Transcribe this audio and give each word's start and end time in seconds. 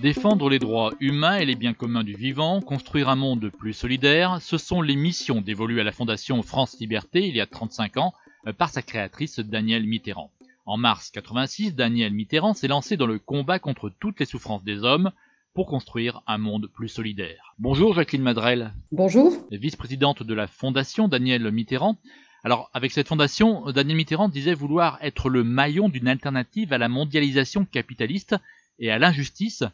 Défendre 0.00 0.48
les 0.48 0.60
droits 0.60 0.92
humains 1.00 1.38
et 1.38 1.44
les 1.44 1.56
biens 1.56 1.74
communs 1.74 2.04
du 2.04 2.14
vivant, 2.14 2.60
construire 2.60 3.08
un 3.08 3.16
monde 3.16 3.50
plus 3.50 3.72
solidaire, 3.72 4.40
ce 4.40 4.56
sont 4.56 4.80
les 4.80 4.94
missions 4.94 5.40
dévolues 5.40 5.80
à 5.80 5.84
la 5.84 5.90
Fondation 5.90 6.40
France 6.44 6.78
Liberté 6.78 7.26
il 7.26 7.34
y 7.34 7.40
a 7.40 7.46
35 7.46 7.96
ans 7.96 8.14
euh, 8.46 8.52
par 8.52 8.68
sa 8.70 8.80
créatrice 8.80 9.40
Danielle 9.40 9.88
Mitterrand. 9.88 10.30
En 10.66 10.76
mars 10.76 11.10
86, 11.10 11.74
Danielle 11.74 12.12
Mitterrand 12.12 12.54
s'est 12.54 12.68
lancée 12.68 12.96
dans 12.96 13.08
le 13.08 13.18
combat 13.18 13.58
contre 13.58 13.90
toutes 13.90 14.20
les 14.20 14.26
souffrances 14.26 14.62
des 14.62 14.84
hommes 14.84 15.10
pour 15.52 15.66
construire 15.66 16.22
un 16.28 16.38
monde 16.38 16.68
plus 16.68 16.88
solidaire. 16.88 17.56
Bonjour 17.58 17.92
Jacqueline 17.92 18.22
Madrel. 18.22 18.72
Bonjour. 18.92 19.32
Vice-présidente 19.50 20.22
de 20.22 20.34
la 20.34 20.46
Fondation 20.46 21.08
Danielle 21.08 21.50
Mitterrand. 21.50 21.98
Alors, 22.44 22.70
avec 22.72 22.92
cette 22.92 23.08
fondation, 23.08 23.72
Danielle 23.72 23.96
Mitterrand 23.96 24.28
disait 24.28 24.54
vouloir 24.54 24.98
être 25.02 25.28
le 25.28 25.42
maillon 25.42 25.88
d'une 25.88 26.06
alternative 26.06 26.72
à 26.72 26.78
la 26.78 26.88
mondialisation 26.88 27.64
capitaliste 27.64 28.36
et 28.78 28.92
à 28.92 29.00
l'injustice. 29.00 29.64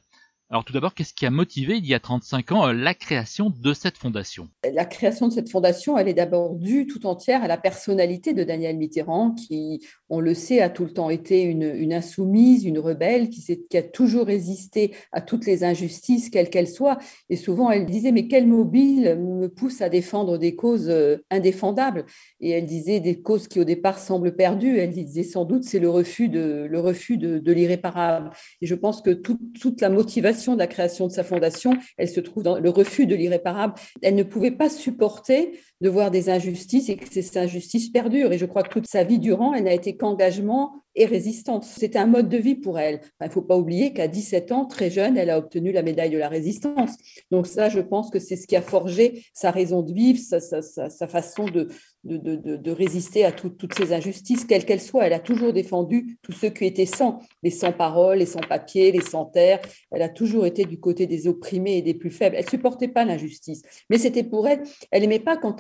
Alors 0.51 0.63
tout 0.63 0.75
d'abord, 0.75 0.93
qu'est-ce 0.93 1.15
qui 1.15 1.25
a 1.25 1.31
motivé 1.31 1.79
il 1.79 1.87
y 1.87 1.95
a 1.95 2.01
35 2.01 2.53
ans 2.53 2.71
la 2.71 2.93
création 2.93 3.51
de 3.51 3.73
cette 3.73 3.97
fondation? 3.97 4.49
La 4.75 4.85
création 4.85 5.27
de 5.27 5.33
cette 5.33 5.51
fondation, 5.51 5.97
elle 5.97 6.07
est 6.07 6.15
d'abord 6.15 6.55
due 6.55 6.87
tout 6.87 7.07
entière 7.07 7.43
à 7.43 7.49
la 7.49 7.57
personnalité 7.57 8.35
de 8.35 8.45
Danielle 8.45 8.77
Mitterrand, 8.77 9.31
qui, 9.33 9.81
on 10.11 10.21
le 10.21 10.35
sait, 10.35 10.61
a 10.61 10.69
tout 10.69 10.85
le 10.85 10.93
temps 10.93 11.09
été 11.09 11.43
une, 11.43 11.93
insoumise, 11.95 12.67
une 12.67 12.79
rebelle, 12.79 13.31
qui, 13.31 13.43
a 13.77 13.83
toujours 13.83 14.27
résisté 14.27 14.95
à 15.13 15.23
toutes 15.23 15.47
les 15.47 15.65
injustices, 15.65 16.29
quelles 16.29 16.51
qu'elles 16.51 16.69
soient. 16.69 16.99
Et 17.31 17.37
souvent, 17.37 17.71
elle 17.71 17.87
disait, 17.87 18.13
mais 18.13 18.29
quel 18.29 18.47
mobile 18.47 19.17
me 19.19 19.49
pousse 19.49 19.81
à 19.81 19.89
défendre 19.89 20.37
des 20.37 20.55
causes 20.55 20.93
indéfendables? 21.31 22.05
Et 22.41 22.51
elle 22.51 22.67
disait 22.67 23.01
des 23.01 23.23
causes 23.23 23.49
qui 23.49 23.61
au 23.61 23.65
départ 23.65 23.99
semblent 23.99 24.37
perdues. 24.37 24.79
Elle 24.79 24.91
disait 24.91 25.23
sans 25.23 25.47
doute, 25.47 25.65
c'est 25.65 25.79
le 25.79 25.89
refus 25.89 26.29
de, 26.29 27.51
l'irréparable. 27.51 28.31
Et 28.61 28.67
je 28.67 28.75
pense 28.75 29.01
que 29.01 29.11
toute 29.11 29.81
la 29.81 29.89
motivation 29.89 30.34
de 30.35 30.59
la 30.59 30.67
création 30.67 31.07
de 31.07 31.13
sa 31.13 31.25
fondation, 31.25 31.73
elle 31.97 32.09
se 32.09 32.21
trouve 32.21 32.43
dans 32.43 32.59
le 32.59 32.71
refus 32.71 33.07
de 33.07 33.15
l'irréparable. 33.15 33.75
Elle 34.03 34.15
ne 34.15 34.23
pouvait 34.23 34.51
pas 34.51 34.69
supporter 34.69 35.59
de 35.81 35.89
voir 35.89 36.11
des 36.11 36.31
injustices 36.31 36.89
et 36.89 36.97
que 36.97 37.11
ces 37.11 37.39
injustices 37.39 37.91
perdurent. 37.91 38.33
Et 38.33 38.39
je 38.39 38.47
crois 38.47 38.63
que 38.63 38.71
toute 38.71 38.87
sa 38.87 39.05
vie 39.05 39.19
durant, 39.19 39.55
elle 39.55 39.65
n'a 39.65 39.73
été 39.73 39.97
qu'engagement 39.97 40.85
et 40.95 41.07
résistance. 41.07 41.75
C'était 41.77 41.99
un 41.99 42.07
mode 42.07 42.29
de 42.29 42.39
vie 42.39 42.55
pour 42.55 42.79
elle. 42.79 43.01
Il 43.21 43.27
ne 43.27 43.31
faut 43.31 43.43
pas 43.43 43.57
oublier 43.57 43.93
qu'à 43.93 44.09
17 44.09 44.53
ans, 44.53 44.65
très 44.65 44.91
jeune, 44.91 45.17
elle 45.17 45.31
a 45.31 45.39
obtenu 45.39 45.73
la 45.73 45.83
médaille 45.83 46.11
de 46.11 46.19
la 46.19 46.29
résistance. 46.29 46.93
Donc 47.31 47.47
ça, 47.47 47.69
je 47.69 47.81
pense 47.81 48.11
que 48.11 48.19
c'est 48.19 48.37
ce 48.37 48.47
qui 48.47 48.57
a 48.57 48.63
forgé 48.63 49.25
sa 49.33 49.51
raison 49.51 49.83
de 49.83 49.93
vivre, 49.93 50.19
sa, 50.21 51.09
façon 51.09 51.47
de, 51.47 51.69
de, 52.05 52.71
résister 52.71 53.25
à 53.25 53.33
toutes 53.33 53.75
ces 53.75 53.93
injustices, 53.93 54.45
quelles 54.45 54.65
qu'elles 54.65 54.81
soient. 54.81 55.07
Elle 55.07 55.13
a 55.13 55.21
toujours 55.21 55.53
défendu 55.53 56.19
tous 56.23 56.33
ceux 56.33 56.51
qui 56.51 56.65
étaient 56.65 56.87
sans, 56.87 57.21
les 57.43 57.51
sans-parole, 57.51 58.19
les 58.19 58.27
sans-papiers, 58.27 58.93
les 58.93 59.01
sans-terre. 59.01 59.61
Elle 59.91 60.03
a 60.03 60.09
toujours 60.09 60.47
été 60.47 60.65
du 60.65 60.79
côté 60.79 61.07
des 61.07 61.27
opprimés 61.27 61.79
et 61.79 61.83
des 61.83 61.95
plus 61.95 62.11
faibles. 62.11 62.37
Elle 62.37 62.45
ne 62.45 62.51
supportait 62.51 62.89
pas 62.89 63.05
l'injustice. 63.05 63.63
Mais 63.91 63.99
c'était 63.99 64.25
pour 64.25 64.47
elle, 64.49 64.63
elle 64.91 65.03
n'aimait 65.03 65.19
pas 65.19 65.37
quand, 65.37 65.55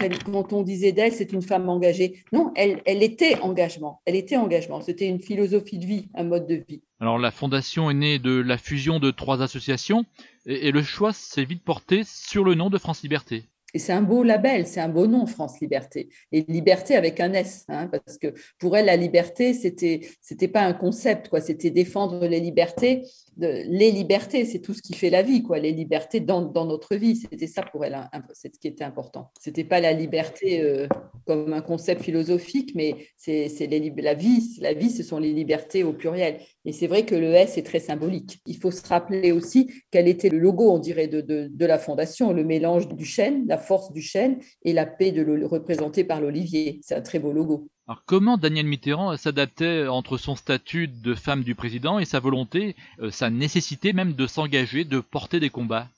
on 0.52 0.62
disait 0.62 0.92
d'elle, 0.92 1.12
c'est 1.12 1.32
une 1.32 1.42
femme 1.42 1.68
engagée. 1.68 2.24
Non, 2.32 2.52
elle, 2.56 2.80
était 2.86 3.38
engagement. 3.40 4.02
Elle 4.04 4.16
était 4.16 4.36
engagement. 4.36 4.80
C'était 4.80 5.06
une 5.06 5.20
philosophie 5.20 5.78
de 5.78 5.86
vie, 5.86 6.08
un 6.14 6.24
mode 6.24 6.46
de 6.46 6.62
vie. 6.68 6.82
Alors 7.00 7.18
la 7.18 7.30
fondation 7.30 7.90
est 7.90 7.94
née 7.94 8.18
de 8.18 8.40
la 8.40 8.56
fusion 8.56 8.98
de 8.98 9.10
trois 9.10 9.42
associations 9.42 10.04
et 10.46 10.70
le 10.70 10.82
choix 10.82 11.12
s'est 11.12 11.44
vite 11.44 11.62
porté 11.62 12.02
sur 12.04 12.44
le 12.44 12.54
nom 12.54 12.70
de 12.70 12.78
France 12.78 13.02
Liberté. 13.02 13.44
Et 13.74 13.80
c'est 13.80 13.92
un 13.92 14.02
beau 14.02 14.22
label, 14.22 14.66
c'est 14.68 14.80
un 14.80 14.88
beau 14.88 15.08
nom, 15.08 15.26
France 15.26 15.60
Liberté. 15.60 16.08
Et 16.30 16.44
liberté 16.48 16.94
avec 16.94 17.18
un 17.18 17.32
S, 17.32 17.64
hein, 17.68 17.88
parce 17.88 18.18
que 18.18 18.28
pour 18.58 18.76
elle, 18.76 18.86
la 18.86 18.96
liberté, 18.96 19.52
c'était 19.52 20.00
c'était 20.22 20.48
pas 20.48 20.62
un 20.62 20.72
concept, 20.72 21.28
quoi. 21.28 21.40
C'était 21.40 21.70
défendre 21.70 22.26
les 22.26 22.38
libertés. 22.38 23.02
Les 23.36 23.90
libertés, 23.90 24.44
c'est 24.44 24.60
tout 24.60 24.74
ce 24.74 24.80
qui 24.80 24.94
fait 24.94 25.10
la 25.10 25.22
vie, 25.22 25.42
quoi. 25.42 25.58
Les 25.58 25.72
libertés 25.72 26.20
dans, 26.20 26.42
dans 26.42 26.66
notre 26.66 26.94
vie, 26.94 27.16
c'était 27.16 27.48
ça 27.48 27.62
pour 27.62 27.84
elle, 27.84 27.98
c'est 28.32 28.54
ce 28.54 28.60
qui 28.60 28.68
était 28.68 28.84
important. 28.84 29.32
C'était 29.40 29.64
pas 29.64 29.80
la 29.80 29.92
liberté 29.92 30.62
euh, 30.62 30.86
comme 31.26 31.52
un 31.52 31.60
concept 31.60 32.02
philosophique, 32.02 32.72
mais 32.76 32.94
c'est 33.16 33.48
la 33.68 34.14
vie. 34.14 34.56
La 34.60 34.72
vie, 34.72 34.90
ce 34.90 35.02
sont 35.02 35.18
les 35.18 35.32
libertés 35.32 35.82
au 35.82 35.92
pluriel. 35.92 36.38
Et 36.64 36.72
c'est 36.72 36.86
vrai 36.86 37.04
que 37.04 37.14
le 37.14 37.32
S 37.34 37.58
est 37.58 37.62
très 37.62 37.80
symbolique. 37.80 38.40
Il 38.46 38.56
faut 38.56 38.70
se 38.70 38.86
rappeler 38.86 39.32
aussi 39.32 39.70
quel 39.90 40.08
était 40.08 40.30
le 40.30 40.38
logo, 40.38 40.70
on 40.70 40.78
dirait, 40.78 41.08
de, 41.08 41.66
la 41.66 41.78
fondation, 41.78 42.32
le 42.32 42.44
mélange 42.44 42.88
du 42.88 43.04
chêne, 43.04 43.44
la 43.46 43.58
force 43.58 43.92
du 43.92 44.00
chêne 44.00 44.38
et 44.62 44.72
la 44.72 44.86
paix 44.86 45.14
représentée 45.44 46.04
par 46.04 46.20
l'olivier. 46.20 46.80
C'est 46.82 46.94
un 46.94 47.02
très 47.02 47.18
beau 47.18 47.32
logo. 47.32 47.68
Alors 47.86 48.02
comment 48.06 48.38
Daniel 48.38 48.66
Mitterrand 48.66 49.14
s'adaptait 49.18 49.86
entre 49.86 50.16
son 50.16 50.36
statut 50.36 50.88
de 50.88 51.14
femme 51.14 51.42
du 51.42 51.54
président 51.54 51.98
et 51.98 52.06
sa 52.06 52.18
volonté, 52.18 52.76
euh, 53.00 53.10
sa 53.10 53.28
nécessité 53.28 53.92
même 53.92 54.14
de 54.14 54.26
s'engager, 54.26 54.84
de 54.84 55.00
porter 55.00 55.38
des 55.38 55.50
combats? 55.50 55.88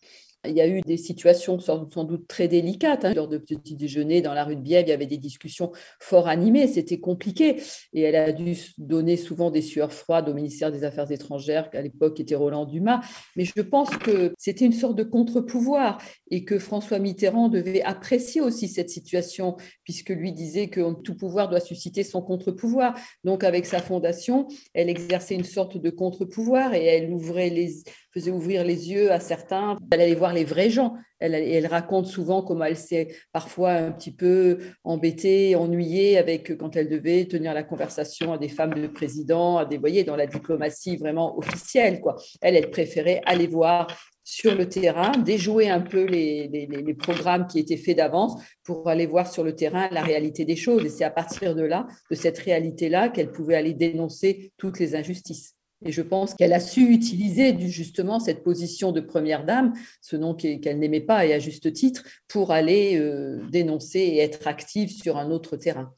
Il 0.44 0.54
y 0.54 0.60
a 0.60 0.68
eu 0.68 0.80
des 0.80 0.96
situations 0.96 1.58
sans, 1.58 2.04
doute 2.04 2.26
très 2.28 2.48
délicates. 2.48 3.04
Hein. 3.04 3.14
Lors 3.14 3.28
de 3.28 3.38
petits 3.38 3.76
déjeuners 3.76 4.22
dans 4.22 4.34
la 4.34 4.44
rue 4.44 4.56
de 4.56 4.60
Bièvre, 4.60 4.86
il 4.86 4.90
y 4.90 4.94
avait 4.94 5.06
des 5.06 5.18
discussions 5.18 5.72
fort 6.00 6.28
animées, 6.28 6.66
c'était 6.68 6.98
compliqué. 6.98 7.56
Et 7.92 8.02
elle 8.02 8.16
a 8.16 8.32
dû 8.32 8.56
donner 8.78 9.16
souvent 9.16 9.50
des 9.50 9.62
sueurs 9.62 9.92
froides 9.92 10.28
au 10.28 10.34
ministère 10.34 10.72
des 10.72 10.84
Affaires 10.84 11.10
étrangères, 11.10 11.70
qu'à 11.70 11.82
l'époque 11.82 12.20
était 12.20 12.34
Roland 12.34 12.64
Dumas. 12.64 13.00
Mais 13.36 13.44
je 13.44 13.60
pense 13.62 13.90
que 13.96 14.32
c'était 14.38 14.64
une 14.64 14.72
sorte 14.72 14.96
de 14.96 15.04
contre-pouvoir 15.04 15.98
et 16.30 16.44
que 16.44 16.58
François 16.58 16.98
Mitterrand 16.98 17.48
devait 17.48 17.82
apprécier 17.82 18.40
aussi 18.40 18.68
cette 18.68 18.90
situation, 18.90 19.56
puisque 19.84 20.10
lui 20.10 20.32
disait 20.32 20.68
que 20.68 20.94
tout 21.02 21.16
pouvoir 21.16 21.48
doit 21.48 21.60
susciter 21.60 22.02
son 22.02 22.22
contre-pouvoir. 22.22 22.98
Donc, 23.24 23.44
avec 23.44 23.66
sa 23.66 23.80
fondation, 23.80 24.48
elle 24.74 24.88
exerçait 24.88 25.34
une 25.34 25.44
sorte 25.44 25.76
de 25.76 25.90
contre-pouvoir 25.90 26.74
et 26.74 26.84
elle 26.84 27.10
ouvrait 27.10 27.50
les, 27.50 27.82
faisait 28.16 28.30
ouvrir 28.30 28.64
les 28.64 28.90
yeux 28.90 29.12
à 29.12 29.20
certains. 29.20 29.76
Elle 29.90 30.00
allait 30.00 30.14
voir 30.14 30.25
les 30.32 30.44
vrais 30.44 30.70
gens. 30.70 30.94
Elle, 31.18 31.66
raconte 31.66 32.06
souvent 32.06 32.42
comment 32.42 32.64
elle 32.64 32.76
s'est 32.76 33.08
parfois 33.32 33.72
un 33.72 33.90
petit 33.90 34.12
peu 34.12 34.58
embêtée, 34.84 35.56
ennuyée 35.56 36.18
avec 36.18 36.58
quand 36.58 36.76
elle 36.76 36.90
devait 36.90 37.24
tenir 37.24 37.54
la 37.54 37.62
conversation 37.62 38.34
à 38.34 38.38
des 38.38 38.50
femmes 38.50 38.74
de 38.74 38.86
président, 38.86 39.56
à 39.56 39.64
des, 39.64 39.78
voyez, 39.78 40.04
dans 40.04 40.16
la 40.16 40.26
diplomatie 40.26 40.98
vraiment 40.98 41.38
officielle. 41.38 42.00
Quoi. 42.00 42.16
Elle, 42.42 42.56
elle 42.56 42.70
préférait 42.70 43.22
aller 43.24 43.46
voir 43.46 43.86
sur 44.24 44.54
le 44.54 44.68
terrain, 44.68 45.12
déjouer 45.12 45.70
un 45.70 45.80
peu 45.80 46.04
les, 46.04 46.48
les, 46.48 46.66
les 46.66 46.94
programmes 46.94 47.46
qui 47.46 47.60
étaient 47.60 47.76
faits 47.76 47.96
d'avance 47.96 48.34
pour 48.64 48.88
aller 48.88 49.06
voir 49.06 49.32
sur 49.32 49.44
le 49.44 49.54
terrain 49.54 49.88
la 49.92 50.02
réalité 50.02 50.44
des 50.44 50.56
choses. 50.56 50.84
Et 50.84 50.90
c'est 50.90 51.04
à 51.04 51.10
partir 51.10 51.54
de 51.54 51.62
là, 51.62 51.86
de 52.10 52.16
cette 52.16 52.38
réalité-là, 52.38 53.08
qu'elle 53.08 53.30
pouvait 53.30 53.54
aller 53.54 53.72
dénoncer 53.72 54.52
toutes 54.58 54.80
les 54.80 54.96
injustices. 54.96 55.55
Et 55.84 55.92
je 55.92 56.02
pense 56.02 56.34
qu'elle 56.34 56.52
a 56.52 56.60
su 56.60 56.90
utiliser 56.90 57.58
justement 57.68 58.18
cette 58.18 58.42
position 58.42 58.92
de 58.92 59.00
première 59.00 59.44
dame, 59.44 59.74
ce 60.00 60.16
nom 60.16 60.34
qu'elle 60.34 60.78
n'aimait 60.78 61.00
pas 61.00 61.26
et 61.26 61.34
à 61.34 61.38
juste 61.38 61.72
titre, 61.72 62.02
pour 62.28 62.50
aller 62.50 62.96
euh, 62.98 63.46
dénoncer 63.50 64.00
et 64.00 64.18
être 64.18 64.46
active 64.46 64.90
sur 64.90 65.18
un 65.18 65.30
autre 65.30 65.56
terrain, 65.56 65.94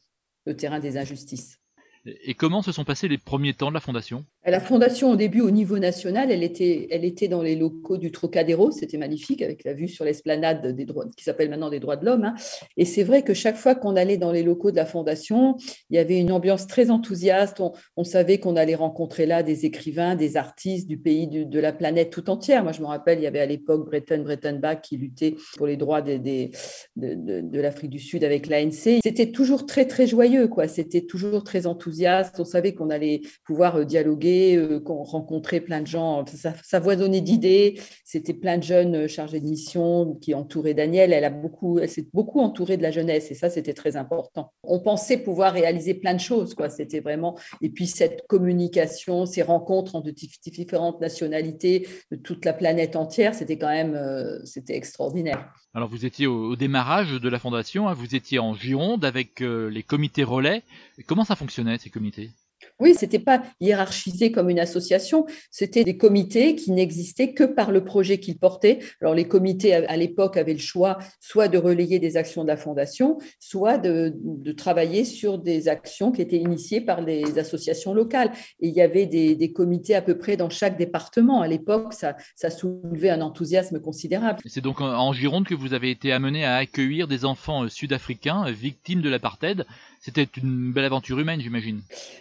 le 0.46 0.56
terrain 0.56 0.80
des 0.80 0.96
injustices. 0.96 1.58
Et 2.04 2.34
comment 2.34 2.62
se 2.62 2.72
sont 2.72 2.84
passés 2.84 3.08
les 3.08 3.18
premiers 3.18 3.54
temps 3.54 3.68
de 3.68 3.74
la 3.74 3.80
Fondation? 3.80 4.24
La 4.50 4.60
Fondation, 4.60 5.10
au 5.10 5.16
début, 5.16 5.40
au 5.40 5.50
niveau 5.50 5.78
national, 5.78 6.30
elle 6.30 6.42
était, 6.42 7.28
dans 7.28 7.42
les 7.42 7.56
locaux 7.56 7.96
du 7.96 8.10
Trocadéro. 8.10 8.70
C'était 8.70 8.98
magnifique, 8.98 9.42
avec 9.42 9.64
la 9.64 9.74
vue 9.74 9.88
sur 9.88 10.04
l'esplanade 10.04 10.74
des 10.74 10.84
droits, 10.84 11.06
qui 11.16 11.24
s'appelle 11.24 11.50
maintenant 11.50 11.70
des 11.70 11.80
droits 11.80 11.96
de 11.96 12.04
l'homme. 12.06 12.24
Hein. 12.24 12.34
Et 12.76 12.84
c'est 12.84 13.02
vrai 13.02 13.22
que 13.22 13.34
chaque 13.34 13.56
fois 13.56 13.74
qu'on 13.74 13.96
allait 13.96 14.16
dans 14.16 14.32
les 14.32 14.42
locaux 14.42 14.70
de 14.70 14.76
la 14.76 14.86
Fondation, 14.86 15.56
il 15.90 15.96
y 15.96 15.98
avait 15.98 16.18
une 16.18 16.32
ambiance 16.32 16.66
très 16.66 16.90
enthousiaste. 16.90 17.60
On, 17.96 18.04
savait 18.04 18.38
qu'on 18.38 18.56
allait 18.56 18.74
rencontrer 18.74 19.26
là 19.26 19.42
des 19.42 19.66
écrivains, 19.66 20.14
des 20.14 20.36
artistes 20.36 20.88
du 20.88 20.98
pays, 20.98 21.28
de, 21.28 21.60
la 21.60 21.72
planète 21.72 22.10
tout 22.10 22.30
entière. 22.30 22.62
Moi, 22.62 22.72
je 22.72 22.80
me 22.80 22.86
rappelle, 22.86 23.18
il 23.18 23.24
y 23.24 23.26
avait 23.26 23.40
à 23.40 23.46
l'époque 23.46 23.84
Breton 23.84 24.22
Brettenbach 24.22 24.80
qui 24.80 24.96
luttait 24.96 25.34
pour 25.56 25.66
les 25.66 25.76
droits 25.76 26.00
de, 26.00 26.16
de 26.96 27.60
l'Afrique 27.60 27.90
du 27.90 27.98
Sud 27.98 28.24
avec 28.24 28.46
l'ANC. 28.46 29.00
C'était 29.02 29.30
toujours 29.30 29.66
très, 29.66 29.86
très 29.86 30.06
joyeux, 30.06 30.48
quoi. 30.48 30.68
C'était 30.68 31.02
toujours 31.02 31.44
très 31.44 31.66
enthousiaste 31.66 31.88
on 32.38 32.44
savait 32.44 32.74
qu'on 32.74 32.90
allait 32.90 33.22
pouvoir 33.44 33.76
euh, 33.76 33.84
euh, 34.56 34.80
qu'on 34.80 35.02
rencontrait 35.02 35.60
plein 35.60 35.80
de 35.80 35.86
gens, 35.86 36.24
ça, 36.26 36.54
ça 36.62 36.80
d'idées. 36.80 37.80
C'était 38.04 38.34
plein 38.34 38.58
de 38.58 38.62
jeunes 38.62 38.94
euh, 38.94 39.08
chargés 39.08 39.40
de 39.40 39.48
mission 39.48 40.14
qui 40.20 40.34
entouraient 40.34 40.74
Daniel. 40.74 41.12
Elle 41.12 41.24
a 41.24 41.30
beaucoup, 41.30 41.78
elle 41.78 41.88
s'est 41.88 42.08
beaucoup 42.12 42.40
entourée 42.40 42.76
de 42.76 42.82
la 42.82 42.90
jeunesse 42.90 43.30
et 43.30 43.34
ça, 43.34 43.50
c'était 43.50 43.74
très 43.74 43.96
important. 43.96 44.52
On 44.62 44.80
pensait 44.80 45.18
pouvoir 45.18 45.52
réaliser 45.52 45.94
plein 45.94 46.14
de 46.14 46.20
choses, 46.20 46.54
quoi. 46.54 46.68
C'était 46.70 47.00
vraiment. 47.00 47.38
Et 47.62 47.70
puis 47.70 47.86
cette 47.86 48.26
communication, 48.26 49.26
ces 49.26 49.42
rencontres 49.42 49.94
entre 49.94 50.10
différentes 50.10 51.00
nationalités 51.00 51.86
de 52.10 52.16
toute 52.16 52.44
la 52.44 52.52
planète 52.52 52.96
entière, 52.96 53.34
c'était 53.34 53.58
quand 53.58 53.68
même, 53.68 53.98
c'était 54.44 54.76
extraordinaire. 54.76 55.52
Alors 55.74 55.88
vous 55.88 56.04
étiez 56.06 56.26
au, 56.26 56.56
démarrage 56.56 57.12
de 57.12 57.28
la 57.28 57.38
fondation, 57.38 57.88
hein. 57.88 57.94
vous 57.94 58.14
étiez 58.14 58.38
en 58.38 58.54
Gironde 58.54 59.04
avec 59.04 59.40
les 59.40 59.82
comités 59.82 60.24
relais. 60.24 60.62
Comment 61.06 61.24
ça 61.24 61.36
fonctionnait 61.36 61.78
ces 61.78 61.90
comités? 61.90 62.30
Oui, 62.80 62.94
c'était 62.96 63.18
pas 63.18 63.42
hiérarchisé 63.60 64.30
comme 64.30 64.50
une 64.50 64.60
association, 64.60 65.26
c'était 65.50 65.84
des 65.84 65.96
comités 65.96 66.54
qui 66.54 66.70
n'existaient 66.70 67.32
que 67.32 67.44
par 67.44 67.72
le 67.72 67.84
projet 67.84 68.18
qu'ils 68.18 68.38
portaient. 68.38 68.78
Alors 69.00 69.14
les 69.14 69.26
comités 69.26 69.74
à 69.74 69.96
l'époque 69.96 70.36
avaient 70.36 70.52
le 70.52 70.58
choix 70.58 70.98
soit 71.20 71.48
de 71.48 71.58
relayer 71.58 71.98
des 71.98 72.16
actions 72.16 72.42
de 72.42 72.48
la 72.48 72.56
fondation, 72.56 73.18
soit 73.40 73.78
de, 73.78 74.14
travailler 74.56 75.04
sur 75.04 75.38
des 75.38 75.68
actions 75.68 76.10
qui 76.12 76.22
étaient 76.22 76.38
initiées 76.38 76.80
par 76.80 77.00
les 77.00 77.38
associations 77.38 77.94
locales. 77.94 78.32
Et 78.60 78.68
il 78.68 78.74
y 78.74 78.80
avait 78.80 79.06
des, 79.06 79.52
comités 79.52 79.94
à 79.94 80.02
peu 80.02 80.16
près 80.16 80.36
dans 80.36 80.50
chaque 80.50 80.76
département. 80.76 81.40
À 81.40 81.48
l'époque, 81.48 81.92
ça, 81.94 82.16
ça 82.36 82.50
soulevait 82.50 83.10
un 83.10 83.20
enthousiasme 83.20 83.80
considérable. 83.80 84.38
C'est 84.44 84.60
donc 84.60 84.80
en 84.80 85.12
Gironde 85.12 85.46
que 85.46 85.54
vous 85.54 85.74
avez 85.74 85.90
été 85.90 86.12
amené 86.12 86.44
à 86.44 86.56
accueillir 86.56 87.08
des 87.08 87.24
enfants 87.24 87.68
sud-africains 87.68 88.50
victimes 88.50 89.00
de 89.00 89.08
l'apartheid. 89.08 89.64
C'était 90.00 90.28
une 90.40 90.72
belle 90.72 90.84
aventure 90.84 91.18
humaine, 91.18 91.40
j'imagine. 91.40 91.80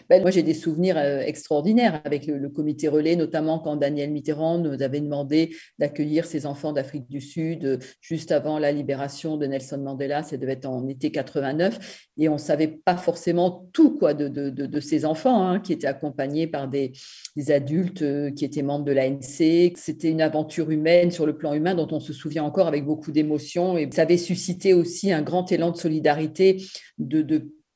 Ben, 0.10 0.22
moi, 0.22 0.32
j'ai 0.32 0.42
des 0.42 0.56
souvenirs 0.56 0.98
euh, 0.98 1.20
extraordinaires 1.20 2.02
avec 2.06 2.26
le, 2.26 2.50
comité 2.50 2.88
relais, 2.88 3.16
notamment 3.16 3.60
quand 3.60 3.76
Daniel 3.76 4.10
Mitterrand 4.12 4.58
nous 4.58 4.82
avait 4.82 5.00
demandé 5.00 5.56
d'accueillir 5.78 6.26
ces 6.26 6.48
enfants 6.48 6.74
d'Afrique 6.74 7.08
du 7.08 7.22
Sud 7.22 7.66
euh, 7.66 7.78
juste 8.02 8.32
avant 8.32 8.58
la 8.58 8.72
libération 8.72 9.38
de 9.38 9.46
Nelson 9.46 9.78
Mandela. 9.78 10.24
Ça 10.24 10.38
devait 10.38 10.54
être 10.54 10.66
en 10.66 10.88
été 10.88 11.12
89. 11.12 12.08
Et 12.18 12.30
on 12.30 12.34
ne 12.34 12.40
savait 12.40 12.68
pas 12.68 12.98
forcément 12.98 13.70
tout 13.74 13.96
quoi, 13.96 14.16
de, 14.16 14.80
ces 14.80 15.06
enfants 15.06 15.48
hein, 15.48 15.60
qui 15.60 15.74
étaient 15.74 15.88
accompagnés 15.88 16.48
par 16.48 16.68
des, 16.68 16.94
adultes 17.50 18.02
euh, 18.02 18.32
qui 18.32 18.44
étaient 18.44 18.64
membres 18.64 18.86
de 18.86 18.92
l'ANC. 18.92 19.74
C'était 19.76 20.10
une 20.10 20.22
aventure 20.22 20.72
humaine 20.72 21.12
sur 21.12 21.28
le 21.28 21.38
plan 21.38 21.54
humain 21.54 21.76
dont 21.76 21.88
on 21.92 22.00
se 22.00 22.12
souvient 22.12 22.44
encore 22.44 22.68
avec 22.68 22.86
beaucoup 22.86 23.12
d'émotion. 23.12 23.78
Et 23.78 23.88
ça 23.92 24.02
avait 24.02 24.18
suscité 24.18 24.74
aussi 24.74 25.12
un 25.12 25.22
grand 25.22 25.52
élan 25.52 25.70
de 25.70 25.78
solidarité 25.78 26.64
de 26.98 27.22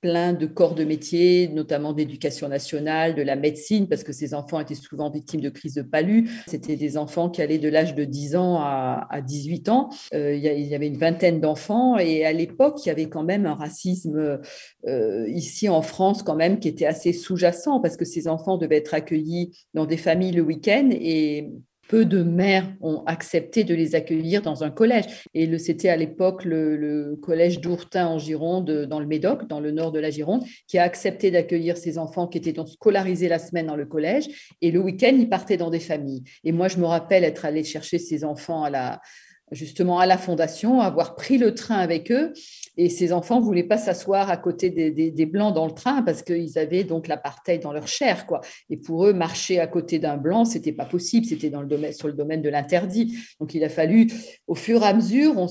plein 0.02 0.34
de 0.34 0.48
corps 0.48 0.76
de 0.76 0.84
métier, 0.84 1.48
notamment 1.48 1.94
d'éducation 1.94 2.48
nationale, 2.48 3.16
de 3.16 3.22
la 3.22 3.36
médecine, 3.36 3.88
parce 3.88 4.04
que 4.04 4.12
ces 4.12 4.34
enfants 4.34 4.60
étaient 4.60 4.76
souvent 4.76 5.10
victimes 5.10 5.42
de 5.42 5.50
crises 5.50 5.76
de 5.76 5.84
palu. 5.84 6.30
C'était 6.48 6.76
des 6.76 6.98
enfants 6.98 7.30
qui 7.30 7.42
allaient 7.42 7.60
de 7.60 7.70
l'âge 7.70 7.96
de 7.96 8.04
10 8.04 8.36
ans 8.36 8.60
à, 8.60 9.22
18 9.26 9.70
ans. 9.70 9.90
Euh, 10.14 10.36
il 10.36 10.42
y 10.42 10.76
avait 10.76 10.88
une 10.88 10.98
vingtaine 10.98 11.40
d'enfants 11.40 11.98
et 11.98 12.26
à 12.26 12.34
l'époque, 12.34 12.84
il 12.84 12.90
y 12.90 12.92
avait 12.92 13.10
quand 13.10 13.24
même 13.24 13.46
un 13.46 13.54
racisme 13.54 14.40
euh, 14.88 15.30
ici 15.30 15.70
en 15.70 15.82
France 15.82 16.24
quand 16.24 16.36
même 16.36 16.60
qui 16.60 16.68
était 16.68 16.86
assez 16.86 17.14
sous-jacent 17.14 17.80
parce 17.80 17.98
que 17.98 18.06
ces 18.06 18.28
enfants 18.28 18.58
devaient 18.58 18.78
être 18.78 18.94
accueillis 18.94 19.52
dans 19.74 19.86
des 19.86 19.98
familles 19.98 20.32
le 20.32 20.42
week-end 20.42 20.90
et 20.92 21.50
peu 21.92 22.06
de 22.06 22.24
mères 22.24 22.74
ont 22.80 23.04
accepté 23.06 23.66
de 23.66 23.76
les 23.76 23.96
accueillir 23.96 24.42
dans 24.42 24.64
un 24.64 24.70
collège. 24.70 25.26
Et 25.34 25.58
c'était 25.58 25.90
à 25.90 25.98
l'époque 25.98 26.46
le, 26.46 27.20
collège 27.22 27.60
d'Ourtin 27.60 28.08
en 28.08 28.18
Gironde, 28.18 28.86
dans 28.86 29.02
le 29.02 29.06
Médoc, 29.06 29.46
dans 29.50 29.60
le 29.60 29.72
nord 29.72 29.92
de 29.92 30.00
la 30.00 30.10
Gironde, 30.10 30.42
qui 30.68 30.78
a 30.78 30.84
accepté 30.84 31.32
d'accueillir 31.32 31.76
ces 31.76 31.98
enfants 31.98 32.28
qui 32.28 32.38
étaient 32.38 32.54
donc 32.54 32.70
scolarisés 32.70 33.28
la 33.28 33.40
semaine 33.40 33.66
dans 33.66 33.76
le 33.76 33.86
collège. 33.86 34.54
Et 34.62 34.72
le 34.72 34.80
week-end, 34.80 35.14
ils 35.20 35.28
partaient 35.28 35.58
dans 35.58 35.70
des 35.70 35.82
familles. 35.82 36.24
Et 36.46 36.54
moi, 36.54 36.70
je 36.70 36.78
me 36.78 36.86
rappelle 36.86 37.26
être 37.26 37.44
allée 37.44 37.66
chercher 37.66 38.00
ces 38.00 38.24
enfants 38.24 38.64
à 38.64 38.70
la, 38.70 39.02
justement 39.52 40.00
à 40.00 40.06
la 40.06 40.18
fondation, 40.18 40.82
avoir 40.82 41.16
pris 41.16 41.38
le 41.38 41.54
train 41.54 41.78
avec 41.78 42.12
eux 42.12 42.34
et 42.78 42.90
ces 42.90 43.12
enfants 43.12 43.40
ne 43.40 43.46
voulaient 43.46 43.64
pas 43.64 43.78
s'asseoir 43.78 44.30
à 44.30 44.38
côté 44.38 44.70
des, 44.70 45.26
Blancs 45.26 45.54
dans 45.54 45.66
le 45.66 45.74
train 45.74 46.02
parce 46.02 46.24
qu'ils 46.24 46.58
avaient 46.58 46.84
donc 46.84 47.08
l'apartheid 47.08 47.62
dans 47.62 47.72
leur 47.72 47.88
chair. 47.88 48.26
Quoi. 48.26 48.42
Et 48.70 48.78
pour 48.78 49.06
eux, 49.06 49.14
marcher 49.14 49.60
à 49.60 49.68
côté 49.68 50.00
d'un 50.00 50.18
Blanc, 50.18 50.46
ce 50.46 50.56
n'était 50.56 50.72
pas 50.72 50.86
possible, 50.86 51.26
c'était 51.26 51.50
dans 51.50 51.62
le 51.62 51.68
domaine, 51.68 51.94
sur 51.94 52.08
le 52.08 52.14
domaine 52.14 52.42
de 52.42 52.50
l'interdit. 52.50 53.18
Donc 53.40 53.54
il 53.54 53.64
a 53.64 53.70
fallu, 53.70 54.08
au 54.48 54.56
fur 54.56 54.82
et 54.82 54.86
à 54.86 54.94
mesure, 54.94 55.38
on, 55.38 55.48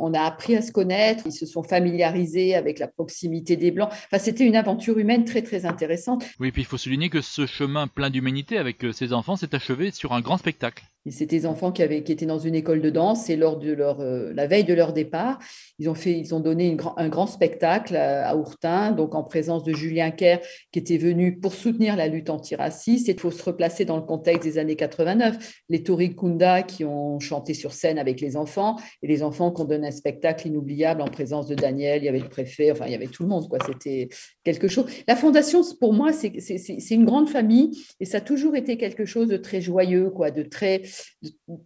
on 0.00 0.14
a 0.14 0.20
appris 0.20 0.56
à 0.56 0.62
se 0.62 0.72
connaître, 0.72 1.24
ils 1.26 1.32
se 1.32 1.46
sont 1.46 1.62
familiarisés 1.62 2.54
avec 2.54 2.78
la 2.78 2.88
proximité 2.88 3.56
des 3.56 3.70
Blancs. 3.70 3.90
Enfin, 3.90 4.18
c'était 4.18 4.44
une 4.44 4.56
aventure 4.56 4.98
humaine 4.98 5.24
très, 5.24 5.42
très 5.42 5.64
intéressante. 5.66 6.24
Oui, 6.40 6.50
puis 6.50 6.62
il 6.62 6.66
faut 6.66 6.78
souligner 6.78 7.10
que 7.10 7.20
ce 7.20 7.46
chemin 7.46 7.86
plein 7.86 8.10
d'humanité 8.10 8.58
avec 8.58 8.84
euh, 8.84 8.92
ces 8.92 9.12
enfants 9.12 9.36
s'est 9.36 9.54
achevé 9.54 9.90
sur 9.92 10.12
un 10.12 10.20
grand 10.20 10.36
spectacle. 10.36 10.84
C'était 11.10 11.36
des 11.36 11.46
enfants 11.46 11.72
qui, 11.72 11.82
avaient, 11.82 12.04
qui 12.04 12.12
étaient 12.12 12.26
dans 12.26 12.38
une 12.38 12.54
école 12.54 12.80
de 12.80 12.88
danse 12.88 13.28
et 13.28 13.34
lors 13.34 13.58
de 13.58 13.72
leur, 13.72 14.00
euh, 14.00 14.32
la 14.34 14.46
veille 14.46 14.62
de 14.62 14.72
leur 14.72 14.92
départ, 14.92 15.40
ils 15.80 15.88
ont, 15.88 15.94
fait, 15.94 16.12
ils 16.12 16.32
ont 16.32 16.38
donné 16.38 16.76
un 16.96 17.08
grand 17.08 17.26
spectacle 17.26 17.96
à, 17.96 18.36
Ourtin, 18.36 18.92
donc 18.92 19.16
en 19.16 19.24
présence 19.24 19.64
de 19.64 19.72
Julien 19.72 20.12
Kerr 20.12 20.38
qui 20.70 20.78
était 20.78 20.98
venu 20.98 21.40
pour 21.40 21.54
soutenir 21.54 21.96
la 21.96 22.06
lutte 22.06 22.30
antiraciste. 22.30 23.08
Il 23.08 23.18
faut 23.18 23.32
se 23.32 23.42
replacer 23.42 23.84
dans 23.84 23.96
le 23.96 24.04
contexte 24.04 24.44
des 24.44 24.58
années 24.58 24.76
89. 24.76 25.62
Les 25.68 25.82
Tori 25.82 26.14
Kunda 26.14 26.62
qui 26.62 26.84
ont 26.84 27.18
chanté 27.18 27.52
sur 27.52 27.72
scène 27.72 27.98
avec 27.98 28.20
les 28.20 28.36
enfants 28.36 28.76
et 29.02 29.08
les 29.08 29.24
enfants 29.24 29.50
qui 29.50 29.60
ont 29.60 29.64
donné 29.64 29.88
un 29.88 29.92
spectacle 29.92 30.46
inoubliable 30.46 31.02
en 31.02 31.08
présence 31.08 31.48
de 31.48 31.56
Daniel, 31.56 32.02
il 32.02 32.06
y 32.06 32.08
avait 32.08 32.20
le 32.20 32.28
préfet, 32.28 32.70
enfin 32.70 32.86
il 32.86 32.92
y 32.92 32.94
avait 32.96 33.08
tout 33.08 33.24
le 33.24 33.28
monde. 33.28 33.48
quoi. 33.48 33.58
C'était 33.66 34.08
quelque 34.44 34.68
chose. 34.68 34.86
La 35.08 35.16
fondation, 35.16 35.62
pour 35.80 35.92
moi, 35.94 36.12
c'est 36.12 36.90
une 36.90 37.04
grande 37.04 37.28
famille 37.28 37.76
et 37.98 38.04
ça 38.04 38.18
a 38.18 38.20
toujours 38.20 38.54
été 38.54 38.76
quelque 38.76 39.04
chose 39.04 39.26
de 39.26 39.36
très 39.36 39.60
joyeux, 39.60 40.10
quoi, 40.10 40.30
de 40.30 40.44
très 40.44 40.82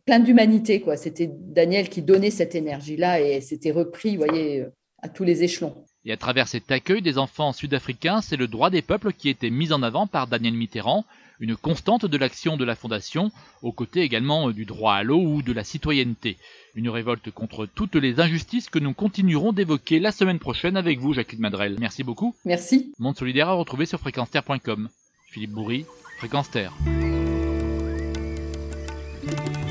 plein 0.04 0.20
d'humanité. 0.20 0.80
quoi. 0.80 0.96
C'était 0.96 1.30
Daniel 1.30 1.88
qui 1.88 2.02
donnait 2.02 2.30
cette 2.30 2.54
énergie-là 2.54 3.20
et 3.20 3.40
c'était 3.40 3.70
repris, 3.70 4.16
vous 4.16 4.24
voyez, 4.24 4.64
à 5.02 5.08
tous 5.08 5.24
les 5.24 5.42
échelons. 5.42 5.74
Et 6.04 6.12
à 6.12 6.16
travers 6.16 6.46
cet 6.46 6.70
accueil 6.70 7.02
des 7.02 7.18
enfants 7.18 7.52
sud-africains, 7.52 8.20
c'est 8.20 8.36
le 8.36 8.46
droit 8.46 8.70
des 8.70 8.82
peuples 8.82 9.12
qui 9.12 9.28
était 9.28 9.50
mis 9.50 9.72
en 9.72 9.82
avant 9.82 10.06
par 10.06 10.28
Daniel 10.28 10.54
Mitterrand, 10.54 11.04
une 11.40 11.56
constante 11.56 12.06
de 12.06 12.16
l'action 12.16 12.56
de 12.56 12.64
la 12.64 12.76
Fondation, 12.76 13.30
aux 13.62 13.72
côtés 13.72 14.02
également 14.02 14.50
du 14.50 14.64
droit 14.64 14.94
à 14.94 15.02
l'eau 15.02 15.20
ou 15.20 15.42
de 15.42 15.52
la 15.52 15.64
citoyenneté. 15.64 16.36
Une 16.74 16.88
révolte 16.88 17.30
contre 17.30 17.66
toutes 17.66 17.96
les 17.96 18.20
injustices 18.20 18.70
que 18.70 18.78
nous 18.78 18.94
continuerons 18.94 19.52
d'évoquer 19.52 19.98
la 19.98 20.12
semaine 20.12 20.38
prochaine 20.38 20.76
avec 20.76 20.98
vous, 20.98 21.12
Jacqueline 21.12 21.42
Madrel. 21.42 21.76
Merci 21.80 22.04
beaucoup. 22.04 22.34
Merci. 22.44 22.92
Monde 22.98 23.16
solidaire 23.16 23.48
à 23.48 23.54
retrouver 23.54 23.86
sur 23.86 23.98
fréquence-terre.com. 23.98 24.88
Philippe 25.28 25.50
Bourri, 25.50 25.84
Fréquence 26.18 26.50
Terre. 26.50 26.72
Thank 29.26 29.56
you. 29.56 29.65